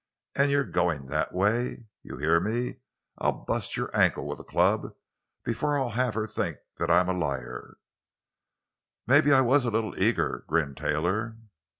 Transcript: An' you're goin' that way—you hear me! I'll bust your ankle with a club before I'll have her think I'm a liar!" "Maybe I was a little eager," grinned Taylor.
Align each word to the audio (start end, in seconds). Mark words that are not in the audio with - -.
An' 0.33 0.49
you're 0.49 0.63
goin' 0.63 1.05
that 1.09 1.31
way—you 1.31 2.17
hear 2.17 2.39
me! 2.39 2.77
I'll 3.19 3.33
bust 3.45 3.77
your 3.77 3.95
ankle 3.95 4.25
with 4.25 4.39
a 4.39 4.43
club 4.43 4.95
before 5.43 5.77
I'll 5.77 5.91
have 5.91 6.15
her 6.15 6.25
think 6.25 6.57
I'm 6.79 7.07
a 7.07 7.13
liar!" 7.13 7.77
"Maybe 9.05 9.31
I 9.31 9.41
was 9.41 9.63
a 9.63 9.69
little 9.69 9.95
eager," 10.01 10.43
grinned 10.47 10.77
Taylor. 10.77 11.37